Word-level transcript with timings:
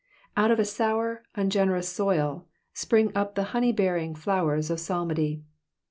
Out 0.35 0.49
of 0.49 0.57
a 0.57 0.63
sour^ 0.63 1.19
ungenerous 1.35 1.87
soil 1.87 2.47
spring 2.73 3.11
up 3.13 3.35
the 3.35 3.43
haney 3.53 3.71
beariruj 3.71 4.17
flowers 4.17 4.71
of 4.71 4.79
psalmod)f. 4.79 5.43